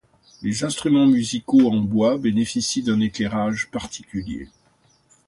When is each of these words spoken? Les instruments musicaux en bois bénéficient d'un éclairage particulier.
Les 0.41 0.63
instruments 0.63 1.05
musicaux 1.05 1.69
en 1.69 1.77
bois 1.77 2.17
bénéficient 2.17 2.81
d'un 2.81 2.99
éclairage 3.01 3.69
particulier. 3.69 4.49